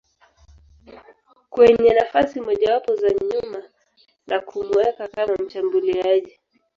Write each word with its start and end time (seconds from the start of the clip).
kwenye 1.49 1.93
nafasi 1.93 2.41
mojawapo 2.41 2.95
za 2.95 3.09
nyuma 3.09 3.63
na 4.27 4.39
kumuweka 4.39 5.07
kama 5.07 5.35
mshambuliaji 5.35 6.39